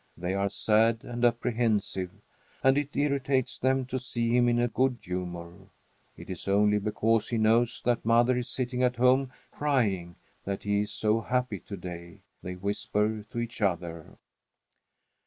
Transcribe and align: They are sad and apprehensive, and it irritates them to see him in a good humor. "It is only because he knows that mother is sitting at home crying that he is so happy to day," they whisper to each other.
They 0.17 0.33
are 0.33 0.49
sad 0.49 1.03
and 1.03 1.23
apprehensive, 1.23 2.09
and 2.63 2.75
it 2.75 2.95
irritates 2.95 3.59
them 3.59 3.85
to 3.85 3.99
see 3.99 4.35
him 4.35 4.49
in 4.49 4.57
a 4.57 4.67
good 4.67 4.97
humor. 4.99 5.67
"It 6.17 6.27
is 6.27 6.47
only 6.47 6.79
because 6.79 7.29
he 7.29 7.37
knows 7.37 7.83
that 7.85 8.03
mother 8.03 8.35
is 8.35 8.49
sitting 8.49 8.81
at 8.81 8.95
home 8.95 9.31
crying 9.51 10.15
that 10.43 10.63
he 10.63 10.81
is 10.81 10.91
so 10.91 11.21
happy 11.21 11.59
to 11.59 11.77
day," 11.77 12.21
they 12.41 12.55
whisper 12.55 13.23
to 13.29 13.37
each 13.37 13.61
other. 13.61 14.17